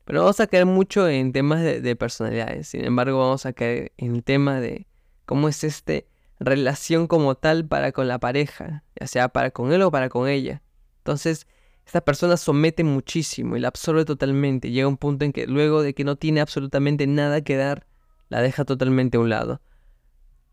Pero 0.04 0.22
vamos 0.22 0.39
a 0.39 0.46
caer 0.46 0.68
mucho 0.68 1.08
en 1.08 1.32
temas 1.32 1.63
de, 1.63 1.82
de, 1.82 1.96
personalidades. 1.96 2.68
Sin 2.68 2.86
embargo, 2.86 3.20
vamos 3.20 3.48
a 3.48 3.54
caer 3.54 3.92
en 3.98 4.15
el 4.15 4.24
tema 4.24 4.60
de 4.60 4.88
cómo 5.25 5.50
es 5.50 5.63
esta 5.63 5.94
relación 6.39 7.08
como 7.08 7.36
tal 7.36 7.65
para 7.65 7.92
con 7.92 8.08
la 8.08 8.20
pareja, 8.20 8.84
ya 9.00 9.08
sea 9.08 9.30
para 9.30 9.51
con 9.51 9.72
él 9.72 9.82
o 9.82 9.92
para 9.92 10.10
con 10.10 10.27
ella. 10.27 10.62
Entonces, 11.00 11.48
esta 11.86 12.01
persona 12.01 12.36
somete 12.38 12.84
muchísimo 12.84 13.56
y 13.56 13.60
la 13.60 13.68
absorbe 13.68 14.06
totalmente. 14.06 14.72
Llega 14.72 14.88
un 14.88 14.98
punto 14.98 15.24
en 15.24 15.32
que 15.32 15.48
luego 15.48 15.82
de 15.82 15.94
que 15.94 16.04
no 16.04 16.15
tiene 16.15 16.42
absolutamente 16.42 17.08
nada 17.08 17.42
que 17.42 17.56
dar, 17.56 17.86
la 18.30 18.42
deja 18.42 18.65
totalmente 18.65 19.18
a 19.18 19.20
un 19.20 19.30
lado. 19.30 19.62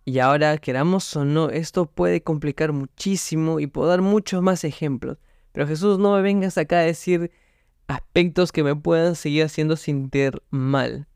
Y 0.05 0.19
ahora, 0.19 0.59
queramos 0.59 1.17
o 1.17 1.25
no, 1.25 1.49
esto 1.49 1.87
puede 1.87 2.23
complicar 2.23 2.73
muchísimo 2.73 3.61
y 3.61 3.67
puedo 3.67 3.89
dar 3.89 4.03
muchos 4.03 4.43
más 4.43 4.65
ejemplos. 4.65 5.19
Pero 5.53 5.67
Jesús, 5.67 5.99
no 5.99 6.15
me 6.17 6.23
vengas 6.23 6.59
acá 6.59 6.81
a 6.81 6.83
decir 6.83 7.31
aspectos 7.87 8.53
que 8.53 8.65
me 8.65 8.75
puedan 8.75 9.15
seguir 9.15 9.45
haciendo 9.45 9.77
sentir 9.77 10.43
mal. 10.51 11.07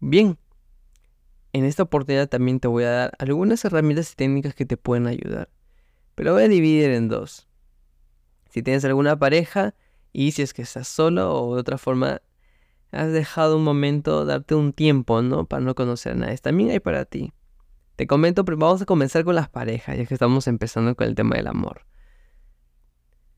Bien, 0.00 0.38
en 1.58 1.64
esta 1.64 1.84
oportunidad 1.84 2.28
también 2.28 2.60
te 2.60 2.68
voy 2.68 2.84
a 2.84 2.90
dar 2.90 3.12
algunas 3.18 3.64
herramientas 3.64 4.12
y 4.12 4.16
técnicas 4.16 4.54
que 4.54 4.66
te 4.66 4.76
pueden 4.76 5.06
ayudar. 5.06 5.50
Pero 6.14 6.32
voy 6.32 6.44
a 6.44 6.48
dividir 6.48 6.90
en 6.90 7.08
dos. 7.08 7.48
Si 8.50 8.62
tienes 8.62 8.84
alguna 8.84 9.18
pareja 9.18 9.74
y 10.12 10.32
si 10.32 10.42
es 10.42 10.54
que 10.54 10.62
estás 10.62 10.88
solo 10.88 11.34
o 11.34 11.54
de 11.54 11.60
otra 11.60 11.78
forma 11.78 12.22
has 12.90 13.12
dejado 13.12 13.56
un 13.56 13.64
momento, 13.64 14.24
darte 14.24 14.54
un 14.54 14.72
tiempo, 14.72 15.20
¿no? 15.22 15.46
Para 15.46 15.62
no 15.62 15.74
conocer 15.74 16.12
a 16.12 16.16
nadie. 16.16 16.38
También 16.38 16.70
hay 16.70 16.80
para 16.80 17.04
ti. 17.04 17.32
Te 17.96 18.06
comento, 18.06 18.44
vamos 18.44 18.80
a 18.80 18.86
comenzar 18.86 19.24
con 19.24 19.34
las 19.34 19.48
parejas, 19.48 19.98
ya 19.98 20.06
que 20.06 20.14
estamos 20.14 20.46
empezando 20.46 20.94
con 20.94 21.06
el 21.06 21.14
tema 21.14 21.36
del 21.36 21.48
amor. 21.48 21.82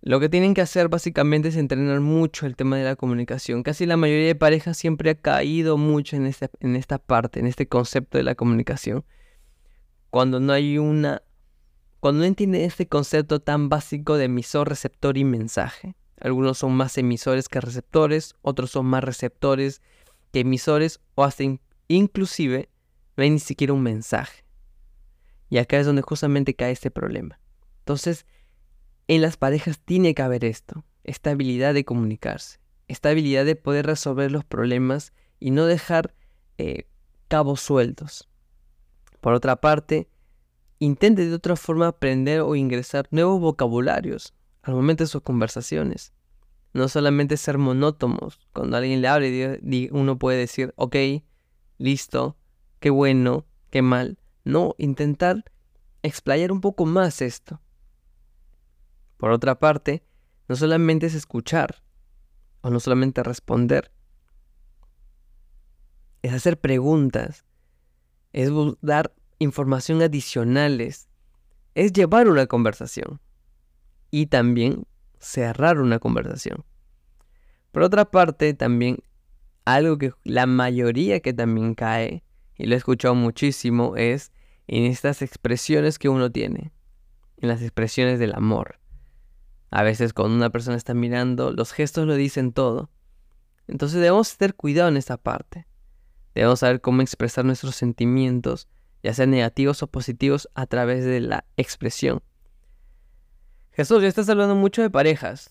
Lo 0.03 0.19
que 0.19 0.31
tienen 0.31 0.55
que 0.55 0.63
hacer 0.63 0.89
básicamente 0.89 1.49
es 1.49 1.57
entrenar 1.57 2.01
mucho 2.01 2.47
el 2.47 2.57
tema 2.57 2.79
de 2.79 2.85
la 2.85 2.97
comunicación. 2.97 3.63
Casi 3.63 3.85
la 3.85 3.99
mayoría 3.99 4.29
de 4.29 4.35
parejas 4.35 4.79
siempre 4.79 5.11
ha 5.11 5.15
caído 5.15 5.77
mucho 5.77 6.17
en 6.17 6.27
esta, 6.27 6.49
en 6.61 6.75
esta 6.75 6.99
parte, 6.99 7.39
en 7.39 7.47
este 7.47 7.69
concepto 7.69 8.17
de 8.17 8.25
la 8.25 8.35
comunicación. 8.35 9.05
Cuando 10.09 10.41
no 10.41 10.53
hay 10.53 10.79
una... 10.79 11.23
Cuando 12.01 12.21
no 12.21 12.25
entienden 12.25 12.63
este 12.63 12.89
concepto 12.89 13.41
tan 13.41 13.69
básico 13.69 14.17
de 14.17 14.25
emisor, 14.25 14.71
receptor 14.71 15.19
y 15.19 15.25
mensaje. 15.25 15.95
Algunos 16.19 16.57
son 16.57 16.73
más 16.73 16.97
emisores 16.97 17.49
que 17.49 17.61
receptores, 17.61 18.35
otros 18.41 18.71
son 18.71 18.87
más 18.87 19.05
receptores 19.05 19.83
que 20.33 20.41
emisores 20.41 21.01
o 21.15 21.25
hasta 21.25 21.45
inclusive 21.89 22.71
no 23.17 23.25
hay 23.25 23.31
ni 23.31 23.39
siquiera 23.39 23.75
un 23.75 23.83
mensaje. 23.83 24.45
Y 25.51 25.59
acá 25.59 25.79
es 25.79 25.85
donde 25.85 26.01
justamente 26.01 26.55
cae 26.55 26.73
este 26.73 26.91
problema. 26.91 27.39
Entonces, 27.81 28.25
en 29.11 29.23
las 29.23 29.37
parejas 29.37 29.81
tiene 29.81 30.15
que 30.15 30.23
haber 30.23 30.45
esto, 30.45 30.85
esta 31.03 31.31
habilidad 31.31 31.75
de 31.75 31.85
comunicarse, 31.85 32.61
esta 32.87 33.09
habilidad 33.09 33.45
de 33.45 33.57
poder 33.57 33.85
resolver 33.85 34.31
los 34.31 34.45
problemas 34.45 35.13
y 35.41 35.51
no 35.51 35.67
dejar 35.67 36.15
eh, 36.59 36.87
cabos 37.27 37.61
sueltos. 37.61 38.29
Por 39.21 39.33
otra 39.35 39.57
parte, 39.57 40.09
intente 40.79 41.27
de 41.27 41.35
otra 41.35 41.57
forma 41.57 41.89
aprender 41.89 42.43
o 42.43 42.55
ingresar 42.55 43.09
nuevos 43.11 43.41
vocabularios 43.41 44.33
al 44.63 44.75
momento 44.75 45.03
de 45.03 45.09
sus 45.09 45.23
conversaciones. 45.23 46.13
No 46.73 46.89
solamente 46.89 47.37
ser 47.37 47.59
monótonos. 47.59 48.39
Cuando 48.53 48.77
alguien 48.77 49.03
le 49.03 49.09
habla, 49.09 49.59
uno 49.91 50.21
puede 50.21 50.39
decir, 50.39 50.73
ok, 50.77 50.95
listo, 51.79 52.37
qué 52.79 52.91
bueno, 52.91 53.45
qué 53.71 53.83
mal, 53.83 54.21
no, 54.45 54.77
intentar 54.79 55.43
explayar 56.05 56.53
un 56.53 56.61
poco 56.61 56.87
más 56.87 57.23
esto. 57.23 57.61
Por 59.21 59.31
otra 59.33 59.59
parte, 59.59 60.03
no 60.49 60.57
solamente 60.57 61.07
es 61.07 61.15
escuchar, 61.15 61.83
o 62.63 62.71
no 62.71 62.81
solamente 62.81 63.23
responder, 63.23 63.93
es 66.23 66.33
hacer 66.33 66.59
preguntas, 66.59 67.45
es 68.33 68.51
dar 68.81 69.15
información 69.39 70.01
adicionales, 70.01 71.09
es 71.75 71.93
llevar 71.93 72.29
una 72.29 72.47
conversación 72.47 73.21
y 74.11 74.27
también 74.27 74.87
cerrar 75.19 75.81
una 75.81 75.99
conversación. 75.99 76.65
Por 77.73 77.83
otra 77.83 78.11
parte, 78.11 78.55
también 78.55 79.03
algo 79.67 79.99
que 79.99 80.13
la 80.25 80.47
mayoría 80.47 81.21
que 81.21 81.35
también 81.35 81.75
cae 81.75 82.25
y 82.57 82.65
lo 82.67 82.75
he 82.75 82.79
escuchado 82.79 83.15
muchísimo, 83.15 83.97
es 83.97 84.33
en 84.67 84.85
estas 84.85 85.21
expresiones 85.23 85.99
que 85.99 86.09
uno 86.09 86.33
tiene, 86.33 86.73
en 87.37 87.49
las 87.49 87.61
expresiones 87.61 88.19
del 88.19 88.35
amor. 88.35 88.80
A 89.71 89.83
veces 89.83 90.13
cuando 90.13 90.35
una 90.37 90.51
persona 90.51 90.77
está 90.77 90.95
mirando, 90.95 91.53
los 91.53 91.73
gestos 91.73 92.07
lo 92.07 92.15
dicen 92.15 92.53
todo. 92.53 92.91
Entonces 93.69 94.01
debemos 94.01 94.37
tener 94.37 94.55
cuidado 94.55 94.89
en 94.89 94.97
esta 94.97 95.17
parte. 95.17 95.67
Debemos 96.35 96.61
saber 96.61 96.81
cómo 96.81 97.03
expresar 97.03 97.45
nuestros 97.45 97.77
sentimientos, 97.77 98.69
ya 99.03 99.15
sean 99.15 99.31
negativos 99.31 99.83
o 99.83 99.87
positivos, 99.87 100.49
a 100.55 100.67
través 100.67 101.05
de 101.05 101.21
la 101.21 101.45
expresión. 101.57 102.23
Jesús, 103.71 104.03
ya 104.03 104.09
estás 104.09 104.29
hablando 104.29 104.57
mucho 104.57 104.83
de 104.83 104.91
parejas. 104.91 105.51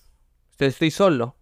Estoy 0.58 0.92
solo. 0.92 1.38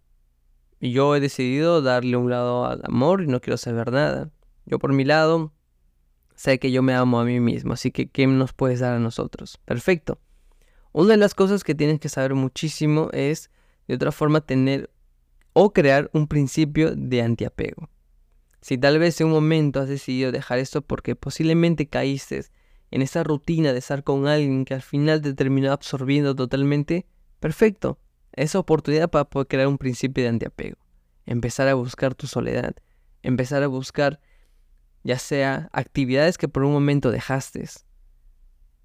Y 0.79 0.91
yo 0.91 1.15
he 1.15 1.19
decidido 1.19 1.81
darle 1.81 2.17
un 2.17 2.29
lado 2.29 2.65
al 2.65 2.81
amor 2.85 3.23
y 3.23 3.27
no 3.27 3.41
quiero 3.41 3.57
saber 3.57 3.91
nada. 3.91 4.29
Yo 4.65 4.77
por 4.77 4.93
mi 4.93 5.03
lado 5.03 5.53
sé 6.35 6.59
que 6.59 6.71
yo 6.71 6.83
me 6.83 6.93
amo 6.93 7.19
a 7.19 7.25
mí 7.25 7.39
mismo, 7.39 7.73
así 7.73 7.89
que 7.89 8.09
¿qué 8.09 8.27
nos 8.27 8.53
puedes 8.53 8.79
dar 8.79 8.93
a 8.93 8.99
nosotros? 8.99 9.57
Perfecto. 9.65 10.19
Una 10.97 11.09
de 11.09 11.17
las 11.17 11.35
cosas 11.35 11.63
que 11.63 11.75
tienes 11.75 11.99
que 11.99 12.09
saber 12.09 12.33
muchísimo 12.33 13.09
es, 13.13 13.51
de 13.87 13.93
otra 13.93 14.11
forma, 14.11 14.41
tener 14.41 14.89
o 15.53 15.71
crear 15.71 16.09
un 16.11 16.27
principio 16.27 16.95
de 16.95 17.21
antiapego. 17.21 17.87
Si 18.61 18.79
tal 18.79 18.97
vez 18.97 19.21
en 19.21 19.27
un 19.27 19.33
momento 19.33 19.79
has 19.79 19.89
decidido 19.89 20.31
dejar 20.31 20.57
esto 20.57 20.81
porque 20.81 21.15
posiblemente 21.15 21.87
caíste 21.87 22.45
en 22.89 23.03
esa 23.03 23.23
rutina 23.23 23.73
de 23.73 23.77
estar 23.77 24.03
con 24.03 24.25
alguien 24.25 24.65
que 24.65 24.73
al 24.73 24.81
final 24.81 25.21
te 25.21 25.35
terminó 25.35 25.71
absorbiendo 25.71 26.35
totalmente, 26.35 27.05
perfecto. 27.39 27.99
Esa 28.33 28.57
oportunidad 28.57 29.11
para 29.11 29.25
poder 29.25 29.45
crear 29.45 29.67
un 29.67 29.77
principio 29.77 30.23
de 30.23 30.29
antiapego. 30.29 30.77
Empezar 31.27 31.67
a 31.67 31.75
buscar 31.75 32.15
tu 32.15 32.25
soledad. 32.25 32.73
Empezar 33.21 33.61
a 33.61 33.67
buscar 33.67 34.19
ya 35.03 35.19
sea 35.19 35.69
actividades 35.73 36.39
que 36.39 36.47
por 36.47 36.63
un 36.63 36.73
momento 36.73 37.11
dejaste, 37.11 37.65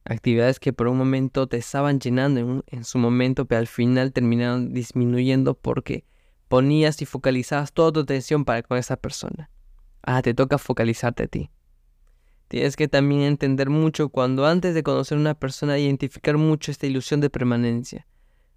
Actividades 0.05 0.59
que 0.59 0.73
por 0.73 0.89
un 0.89 0.99
momento 0.99 1.47
te 1.47 1.57
estaban 1.57 2.01
llenando 2.01 2.41
en, 2.41 2.65
en 2.67 2.85
su 2.85 2.99
momento, 2.99 3.45
pero 3.47 3.61
al 3.61 3.67
final 3.69 4.13
terminaron 4.13 4.73
disminuyendo 4.73 5.55
porque 5.55 6.05
ponías 6.49 7.01
y 7.01 7.07
focalizabas 7.07 7.73
toda 7.73 7.93
tu 7.93 8.01
atención 8.01 8.45
para 8.45 8.63
con 8.63 8.79
esa 8.79 8.97
persona. 8.97 9.49
Ah, 10.03 10.21
te 10.23 10.35
toca 10.35 10.59
focalizarte 10.59 11.23
a 11.23 11.27
ti. 11.29 11.51
Tienes 12.49 12.77
que 12.77 12.89
también 12.89 13.23
entender 13.23 13.71
mucho 13.71 14.11
cuando 14.11 14.45
antes 14.45 14.75
de 14.75 14.83
conocer 14.83 15.17
a 15.17 15.21
una 15.23 15.35
persona 15.35 15.79
identificar 15.79 16.37
mucho 16.37 16.71
esta 16.71 16.87
ilusión 16.87 17.21
de 17.21 17.31
permanencia. 17.31 18.07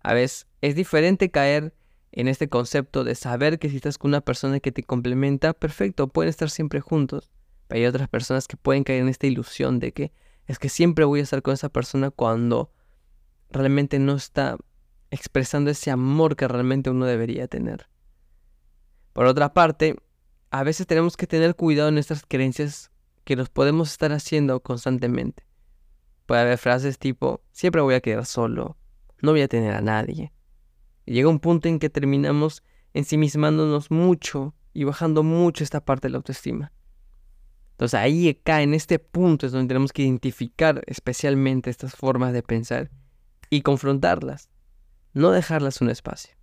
A 0.02 0.14
veces 0.14 0.48
es 0.60 0.76
diferente 0.76 1.32
caer 1.32 1.74
en 2.12 2.28
este 2.28 2.50
concepto 2.50 3.06
de 3.06 3.16
saber 3.16 3.58
que 3.60 3.70
si 3.70 3.78
estás 3.78 3.98
con 3.98 4.10
una 4.10 4.20
persona 4.20 4.60
que 4.60 4.74
te 4.74 4.84
complementa, 4.84 5.54
perfecto, 5.54 6.10
pueden 6.10 6.30
estar 6.30 6.50
siempre 6.50 6.82
juntos. 6.82 7.32
Pero 7.68 7.80
hay 7.80 7.86
otras 7.86 8.10
personas 8.10 8.48
que 8.48 8.58
pueden 8.58 8.84
caer 8.84 9.02
en 9.02 9.08
esta 9.08 9.28
ilusión 9.28 9.80
de 9.80 9.94
que 9.94 10.12
es 10.48 10.60
que 10.60 10.70
siempre 10.70 11.06
voy 11.06 11.20
a 11.20 11.24
estar 11.24 11.42
con 11.42 11.54
esa 11.54 11.70
persona 11.70 12.12
cuando 12.12 12.72
realmente 13.50 14.00
no 14.00 14.16
está 14.16 14.58
expresando 15.12 15.72
ese 15.72 15.92
amor 15.92 16.36
que 16.36 16.48
realmente 16.48 16.90
uno 16.90 17.06
debería 17.06 17.48
tener. 17.48 17.88
Por 19.14 19.26
otra 19.26 19.54
parte, 19.54 19.96
a 20.52 20.64
veces 20.64 20.88
tenemos 20.88 21.18
que 21.18 21.28
tener 21.28 21.56
cuidado 21.56 21.90
en 21.90 21.96
nuestras 21.96 22.24
creencias 22.28 22.92
que 23.24 23.36
nos 23.36 23.50
podemos 23.50 23.92
estar 23.92 24.12
haciendo 24.12 24.60
constantemente. 24.62 25.46
Puede 26.26 26.42
haber 26.42 26.58
frases 26.58 27.00
tipo, 27.00 27.42
siempre 27.52 27.82
voy 27.82 27.96
a 27.96 28.02
quedar 28.02 28.26
solo, 28.26 28.78
no 29.22 29.32
voy 29.32 29.42
a 29.42 29.48
tener 29.48 29.74
a 29.74 29.82
nadie. 29.82 30.32
Y 31.06 31.14
llega 31.14 31.30
un 31.30 31.40
punto 31.40 31.68
en 31.68 31.80
que 31.80 31.90
terminamos 31.90 32.64
ensimismándonos 32.94 33.92
mucho 33.92 34.56
y 34.74 34.84
bajando 34.84 35.24
mucho 35.24 35.64
esta 35.64 35.84
parte 35.84 36.08
de 36.08 36.12
la 36.12 36.18
autoestima. 36.18 36.72
Entonces 37.76 38.00
ahí 38.00 38.30
acá, 38.30 38.62
en 38.62 38.74
este 38.74 39.00
punto, 39.00 39.46
es 39.46 39.52
donde 39.52 39.68
tenemos 39.68 39.92
que 39.92 40.04
identificar 40.04 40.82
especialmente 40.88 41.70
estas 41.70 41.94
formas 41.94 42.32
de 42.32 42.42
pensar 42.42 42.90
y 43.50 43.64
confrontarlas, 43.64 44.50
no 45.14 45.32
dejarlas 45.32 45.82
un 45.82 45.90
espacio. 45.90 46.36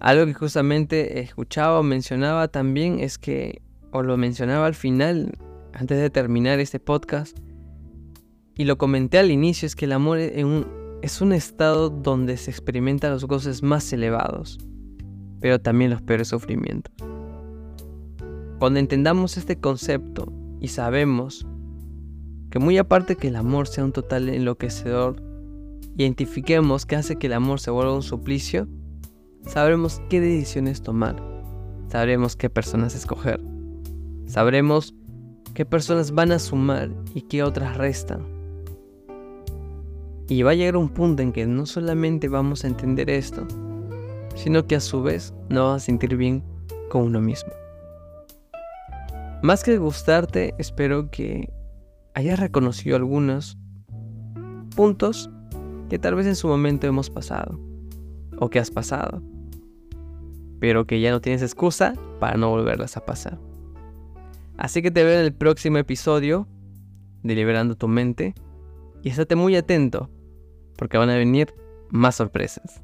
Algo 0.00 0.24
que 0.24 0.32
justamente 0.32 1.20
escuchaba 1.20 1.78
o 1.80 1.82
mencionaba 1.82 2.48
también 2.48 2.98
es 2.98 3.18
que, 3.18 3.60
o 3.90 4.02
lo 4.02 4.16
mencionaba 4.16 4.64
al 4.64 4.74
final, 4.74 5.32
antes 5.74 5.98
de 5.98 6.08
terminar 6.08 6.58
este 6.58 6.80
podcast, 6.80 7.36
y 8.56 8.64
lo 8.64 8.78
comenté 8.78 9.18
al 9.18 9.30
inicio, 9.30 9.66
es 9.66 9.76
que 9.76 9.84
el 9.84 9.92
amor 9.92 10.18
es 10.18 11.20
un 11.20 11.32
estado 11.34 11.90
donde 11.90 12.38
se 12.38 12.50
experimentan 12.50 13.10
los 13.10 13.26
goces 13.26 13.62
más 13.62 13.92
elevados, 13.92 14.58
pero 15.40 15.60
también 15.60 15.90
los 15.90 16.00
peores 16.00 16.28
sufrimientos. 16.28 17.07
Cuando 18.58 18.80
entendamos 18.80 19.36
este 19.36 19.56
concepto 19.56 20.32
y 20.60 20.68
sabemos 20.68 21.46
que 22.50 22.58
muy 22.58 22.76
aparte 22.76 23.14
que 23.14 23.28
el 23.28 23.36
amor 23.36 23.68
sea 23.68 23.84
un 23.84 23.92
total 23.92 24.28
enloquecedor, 24.28 25.22
identifiquemos 25.96 26.84
qué 26.84 26.96
hace 26.96 27.16
que 27.16 27.28
el 27.28 27.34
amor 27.34 27.60
se 27.60 27.70
vuelva 27.70 27.94
un 27.94 28.02
suplicio, 28.02 28.66
sabremos 29.46 30.02
qué 30.10 30.20
decisiones 30.20 30.82
tomar, 30.82 31.22
sabremos 31.86 32.34
qué 32.34 32.50
personas 32.50 32.96
escoger, 32.96 33.40
sabremos 34.26 34.92
qué 35.54 35.64
personas 35.64 36.10
van 36.10 36.32
a 36.32 36.40
sumar 36.40 36.90
y 37.14 37.22
qué 37.22 37.44
otras 37.44 37.76
restan. 37.76 38.26
Y 40.28 40.42
va 40.42 40.50
a 40.50 40.54
llegar 40.54 40.76
un 40.76 40.88
punto 40.88 41.22
en 41.22 41.32
que 41.32 41.46
no 41.46 41.64
solamente 41.64 42.26
vamos 42.26 42.64
a 42.64 42.66
entender 42.66 43.08
esto, 43.08 43.46
sino 44.34 44.66
que 44.66 44.74
a 44.74 44.80
su 44.80 45.00
vez 45.00 45.32
nos 45.48 45.64
vamos 45.64 45.82
a 45.82 45.86
sentir 45.86 46.16
bien 46.16 46.42
con 46.90 47.02
uno 47.02 47.20
mismo. 47.20 47.52
Más 49.42 49.62
que 49.62 49.78
gustarte, 49.78 50.52
espero 50.58 51.10
que 51.10 51.52
hayas 52.14 52.40
reconocido 52.40 52.96
algunos 52.96 53.56
puntos 54.74 55.30
que 55.88 56.00
tal 56.00 56.16
vez 56.16 56.26
en 56.26 56.34
su 56.34 56.48
momento 56.48 56.88
hemos 56.88 57.08
pasado 57.08 57.56
o 58.40 58.50
que 58.50 58.58
has 58.58 58.72
pasado, 58.72 59.22
pero 60.58 60.88
que 60.88 61.00
ya 61.00 61.12
no 61.12 61.20
tienes 61.20 61.42
excusa 61.42 61.94
para 62.18 62.36
no 62.36 62.50
volverlas 62.50 62.96
a 62.96 63.04
pasar. 63.04 63.38
Así 64.56 64.82
que 64.82 64.90
te 64.90 65.04
veo 65.04 65.20
en 65.20 65.26
el 65.26 65.32
próximo 65.32 65.78
episodio 65.78 66.48
de 67.22 67.36
Liberando 67.36 67.76
tu 67.76 67.86
mente 67.86 68.34
y 69.04 69.10
estate 69.10 69.36
muy 69.36 69.54
atento 69.54 70.10
porque 70.76 70.98
van 70.98 71.10
a 71.10 71.16
venir 71.16 71.54
más 71.90 72.16
sorpresas. 72.16 72.82